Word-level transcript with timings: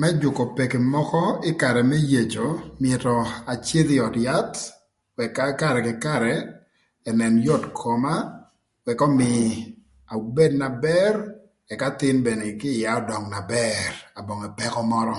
Më 0.00 0.08
jükö 0.20 0.44
peki 0.58 0.78
mökö 0.92 1.24
ï 1.50 1.52
karë 1.62 1.82
më 1.90 1.98
yeco 2.12 2.48
mïtö 2.82 3.14
acïdh 3.52 3.90
ï 3.96 4.02
öd 4.06 4.14
yath 4.26 4.60
ëk 5.24 5.36
karë 5.60 5.80
kï 5.86 5.94
karë 6.04 6.34
ënën 7.08 7.34
yot 7.46 7.64
koma 7.80 8.14
ëk 8.90 8.98
ömïï 9.08 9.50
abed 10.14 10.52
na 10.60 10.68
bër 10.84 11.14
ëk 11.72 11.80
athïn 11.88 12.18
bënë 12.26 12.48
kï 12.60 12.70
ïya 12.78 12.90
ödöng 13.00 13.26
na 13.32 13.40
bër 13.52 13.88
abonge 14.20 14.48
pëkö 14.58 14.80
mörö 14.90 15.18